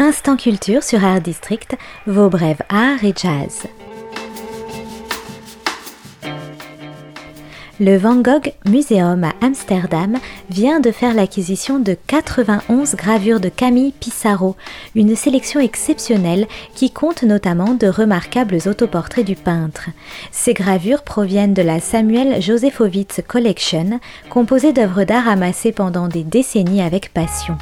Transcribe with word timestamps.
Instant 0.00 0.36
Culture 0.36 0.84
sur 0.84 1.04
Art 1.04 1.20
District, 1.20 1.76
vos 2.06 2.28
brèves 2.28 2.62
art 2.68 3.02
et 3.02 3.14
jazz. 3.16 3.66
Le 7.80 7.96
Van 7.96 8.16
Gogh 8.16 8.52
Museum 8.68 9.22
à 9.22 9.34
Amsterdam 9.40 10.16
vient 10.50 10.80
de 10.80 10.90
faire 10.90 11.14
l'acquisition 11.14 11.78
de 11.78 11.96
91 12.08 12.96
gravures 12.96 13.38
de 13.38 13.48
Camille 13.48 13.92
Pissarro, 13.92 14.56
une 14.96 15.14
sélection 15.14 15.60
exceptionnelle 15.60 16.48
qui 16.74 16.90
compte 16.90 17.22
notamment 17.22 17.74
de 17.74 17.86
remarquables 17.86 18.58
autoportraits 18.66 19.24
du 19.24 19.36
peintre. 19.36 19.90
Ces 20.32 20.54
gravures 20.54 21.04
proviennent 21.04 21.54
de 21.54 21.62
la 21.62 21.78
Samuel 21.78 22.42
Josefowitz 22.42 23.20
Collection, 23.28 24.00
composée 24.28 24.72
d'œuvres 24.72 25.04
d'art 25.04 25.28
amassées 25.28 25.70
pendant 25.70 26.08
des 26.08 26.24
décennies 26.24 26.82
avec 26.82 27.14
passion. 27.14 27.56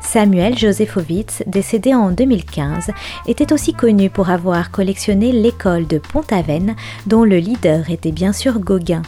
Samuel 0.00 0.56
Josefowitz, 0.56 1.42
décédé 1.48 1.92
en 1.92 2.12
2015, 2.12 2.92
était 3.26 3.52
aussi 3.52 3.74
connu 3.74 4.10
pour 4.10 4.30
avoir 4.30 4.70
collectionné 4.70 5.32
l'école 5.32 5.88
de 5.88 5.98
Pont-Aven, 5.98 6.76
dont 7.08 7.24
le 7.24 7.38
leader 7.38 7.90
était 7.90 8.12
bien 8.12 8.32
sûr 8.32 8.60
Gauguin. 8.60 9.02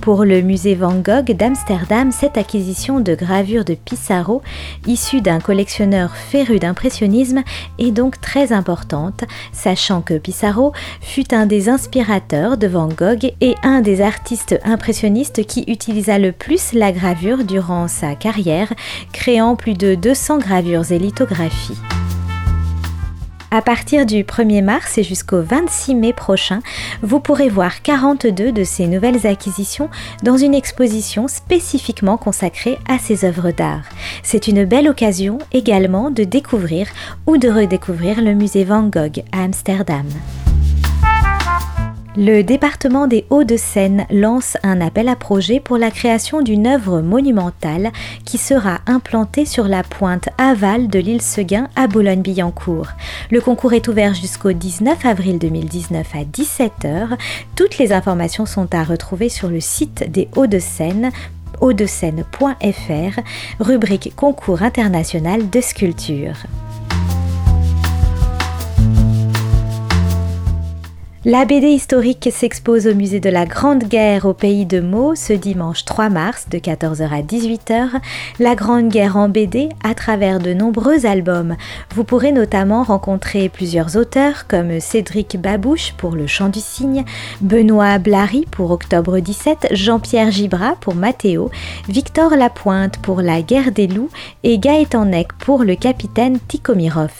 Pour 0.00 0.24
le 0.24 0.42
musée 0.42 0.74
Van 0.74 0.94
Gogh 0.94 1.32
d'Amsterdam, 1.32 2.10
cette 2.10 2.36
acquisition 2.36 3.00
de 3.00 3.14
gravures 3.14 3.64
de 3.64 3.74
Pissarro, 3.74 4.42
issue 4.86 5.20
d'un 5.20 5.38
collectionneur 5.38 6.16
féru 6.16 6.58
d'impressionnisme, 6.58 7.42
est 7.78 7.90
donc 7.90 8.20
très 8.20 8.52
importante, 8.52 9.24
sachant 9.52 10.02
que 10.02 10.18
Pissarro 10.18 10.72
fut 11.00 11.32
un 11.34 11.46
des 11.46 11.68
inspirateurs 11.68 12.56
de 12.56 12.66
Van 12.66 12.88
Gogh 12.88 13.32
et 13.40 13.54
un 13.62 13.80
des 13.80 14.00
artistes 14.00 14.58
impressionnistes 14.64 15.46
qui 15.46 15.64
utilisa 15.68 16.18
le 16.18 16.32
plus 16.32 16.72
la 16.72 16.92
gravure 16.92 17.44
durant 17.44 17.88
sa 17.88 18.14
carrière, 18.14 18.72
créant 19.12 19.56
plus 19.56 19.74
de 19.74 19.94
200 19.94 20.38
gravures 20.38 20.90
et 20.90 20.98
lithographies. 20.98 21.78
À 23.54 23.60
partir 23.60 24.06
du 24.06 24.24
1er 24.24 24.64
mars 24.64 24.96
et 24.96 25.02
jusqu'au 25.02 25.42
26 25.42 25.94
mai 25.94 26.14
prochain, 26.14 26.60
vous 27.02 27.20
pourrez 27.20 27.50
voir 27.50 27.82
42 27.82 28.50
de 28.50 28.64
ces 28.64 28.86
nouvelles 28.86 29.26
acquisitions 29.26 29.90
dans 30.22 30.38
une 30.38 30.54
exposition 30.54 31.28
spécifiquement 31.28 32.16
consacrée 32.16 32.78
à 32.88 32.98
ces 32.98 33.26
œuvres 33.26 33.50
d'art. 33.50 33.84
C'est 34.22 34.48
une 34.48 34.64
belle 34.64 34.88
occasion 34.88 35.36
également 35.52 36.10
de 36.10 36.24
découvrir 36.24 36.88
ou 37.26 37.36
de 37.36 37.50
redécouvrir 37.50 38.22
le 38.22 38.32
musée 38.32 38.64
Van 38.64 38.84
Gogh 38.84 39.22
à 39.32 39.42
Amsterdam. 39.42 40.06
Le 42.14 42.42
département 42.42 43.06
des 43.06 43.24
Hauts-de-Seine 43.30 44.04
lance 44.10 44.58
un 44.62 44.82
appel 44.82 45.08
à 45.08 45.16
projet 45.16 45.60
pour 45.60 45.78
la 45.78 45.90
création 45.90 46.42
d'une 46.42 46.66
œuvre 46.66 47.00
monumentale 47.00 47.90
qui 48.26 48.36
sera 48.36 48.80
implantée 48.86 49.46
sur 49.46 49.66
la 49.66 49.82
pointe 49.82 50.28
aval 50.36 50.88
de 50.88 50.98
l'île 50.98 51.22
Seguin 51.22 51.68
à 51.74 51.86
Boulogne-Billancourt. 51.86 52.88
Le 53.30 53.40
concours 53.40 53.72
est 53.72 53.88
ouvert 53.88 54.12
jusqu'au 54.12 54.52
19 54.52 55.06
avril 55.06 55.38
2019 55.38 56.06
à 56.14 56.24
17h. 56.24 57.16
Toutes 57.56 57.78
les 57.78 57.94
informations 57.94 58.44
sont 58.44 58.74
à 58.74 58.84
retrouver 58.84 59.30
sur 59.30 59.48
le 59.48 59.60
site 59.60 60.10
des 60.12 60.28
Hauts-de-Seine 60.36 61.12
hauts-de-seine.fr, 61.62 63.20
rubrique 63.60 64.12
concours 64.16 64.62
international 64.62 65.48
de 65.48 65.60
sculpture. 65.60 66.34
La 71.24 71.44
BD 71.44 71.68
historique 71.68 72.28
s'expose 72.32 72.88
au 72.88 72.96
musée 72.96 73.20
de 73.20 73.30
la 73.30 73.46
Grande 73.46 73.84
Guerre 73.84 74.24
au 74.24 74.34
pays 74.34 74.66
de 74.66 74.80
Meaux 74.80 75.14
ce 75.14 75.32
dimanche 75.32 75.84
3 75.84 76.08
mars 76.08 76.48
de 76.50 76.58
14h 76.58 77.10
à 77.10 77.22
18h. 77.22 77.90
La 78.40 78.56
Grande 78.56 78.88
Guerre 78.88 79.16
en 79.16 79.28
BD 79.28 79.68
à 79.84 79.94
travers 79.94 80.40
de 80.40 80.52
nombreux 80.52 81.06
albums. 81.06 81.54
Vous 81.94 82.02
pourrez 82.02 82.32
notamment 82.32 82.82
rencontrer 82.82 83.48
plusieurs 83.48 83.96
auteurs 83.96 84.48
comme 84.48 84.80
Cédric 84.80 85.40
Babouche 85.40 85.94
pour 85.96 86.16
Le 86.16 86.26
Chant 86.26 86.48
du 86.48 86.58
Cygne, 86.58 87.04
Benoît 87.40 87.98
Blary 87.98 88.44
pour 88.50 88.72
Octobre 88.72 89.20
17, 89.20 89.68
Jean-Pierre 89.70 90.32
Gibra 90.32 90.74
pour 90.80 90.96
Mathéo, 90.96 91.52
Victor 91.88 92.34
Lapointe 92.34 92.98
pour 92.98 93.22
La 93.22 93.42
Guerre 93.42 93.70
des 93.70 93.86
Loups 93.86 94.10
et 94.42 94.58
Gaëtan 94.58 95.04
Neck 95.04 95.32
pour 95.34 95.62
Le 95.62 95.76
Capitaine 95.76 96.40
Tikhomirov. 96.48 97.12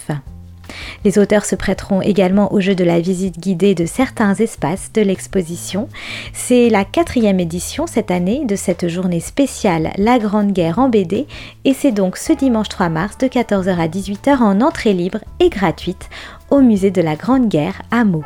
Les 1.05 1.19
auteurs 1.19 1.45
se 1.45 1.55
prêteront 1.55 2.01
également 2.01 2.53
au 2.53 2.61
jeu 2.61 2.75
de 2.75 2.85
la 2.85 3.01
visite 3.01 3.39
guidée 3.39 3.75
de 3.75 3.87
certains 3.87 4.35
espaces 4.35 4.93
de 4.93 5.03
l'exposition. 5.03 5.89
C'est 6.33 6.69
la 6.69 6.85
quatrième 6.85 7.41
édition 7.41 7.87
cette 7.87 8.11
année 8.11 8.45
de 8.45 8.57
cette 8.57 8.89
journée 8.89 9.21
spéciale 9.21 9.93
La 9.97 10.19
Grande 10.19 10.53
Guerre 10.53 10.79
en 10.79 10.89
BD 10.89 11.27
et 11.65 11.75
c'est 11.75 11.93
donc 11.93 12.17
ce 12.17 12.33
dimanche 12.33 12.69
3 12.69 12.89
mars 12.89 13.19
de 13.19 13.27
14h 13.27 13.77
à 13.77 13.89
18h 13.89 14.39
en 14.39 14.61
entrée 14.61 14.93
libre 14.93 15.19
et 15.41 15.49
gratuite 15.49 16.09
au 16.51 16.61
musée 16.61 16.91
de 16.91 17.03
la 17.03 17.17
Grande 17.17 17.49
Guerre 17.49 17.83
à 17.91 18.05
Meaux. 18.05 18.25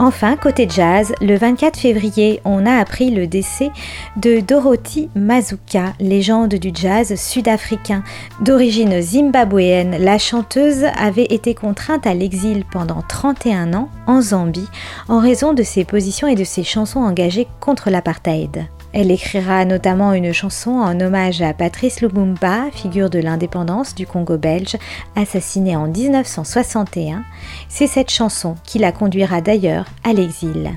Enfin, 0.00 0.36
côté 0.36 0.68
jazz, 0.70 1.12
le 1.20 1.36
24 1.36 1.76
février, 1.76 2.40
on 2.44 2.66
a 2.66 2.76
appris 2.76 3.10
le 3.10 3.26
décès 3.26 3.70
de 4.16 4.38
Dorothy 4.38 5.08
Mazuka, 5.16 5.92
légende 5.98 6.54
du 6.54 6.70
jazz 6.72 7.16
sud-africain. 7.16 8.04
D'origine 8.40 9.00
zimbabwéenne, 9.00 9.96
la 9.98 10.18
chanteuse 10.18 10.84
avait 10.96 11.26
été 11.30 11.54
contrainte 11.54 12.06
à 12.06 12.14
l'exil 12.14 12.64
pendant 12.70 13.02
31 13.08 13.74
ans 13.74 13.88
en 14.06 14.20
Zambie 14.20 14.68
en 15.08 15.18
raison 15.18 15.52
de 15.52 15.64
ses 15.64 15.84
positions 15.84 16.28
et 16.28 16.36
de 16.36 16.44
ses 16.44 16.62
chansons 16.62 17.00
engagées 17.00 17.48
contre 17.60 17.90
l'apartheid. 17.90 18.68
Elle 18.92 19.10
écrira 19.10 19.64
notamment 19.64 20.12
une 20.12 20.32
chanson 20.32 20.70
en 20.70 20.98
hommage 21.00 21.42
à 21.42 21.52
Patrice 21.52 22.00
Lumumba, 22.00 22.70
figure 22.72 23.10
de 23.10 23.18
l'indépendance 23.18 23.94
du 23.94 24.06
Congo 24.06 24.38
belge, 24.38 24.76
assassiné 25.14 25.76
en 25.76 25.88
1961. 25.88 27.22
C'est 27.68 27.86
cette 27.86 28.10
chanson 28.10 28.54
qui 28.64 28.78
la 28.78 28.92
conduira 28.92 29.40
d'ailleurs 29.40 29.86
à 30.04 30.12
l'exil. 30.12 30.70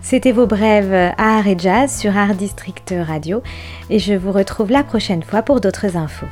C'était 0.00 0.32
vos 0.32 0.46
brèves 0.46 1.12
art 1.18 1.46
et 1.46 1.56
jazz 1.58 1.96
sur 1.96 2.16
Art 2.16 2.34
District 2.34 2.94
Radio 3.06 3.42
et 3.90 3.98
je 3.98 4.14
vous 4.14 4.32
retrouve 4.32 4.70
la 4.70 4.82
prochaine 4.82 5.22
fois 5.22 5.42
pour 5.42 5.60
d'autres 5.60 5.96
infos. 5.96 6.26